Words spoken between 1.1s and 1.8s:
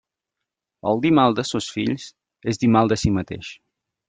mal de sos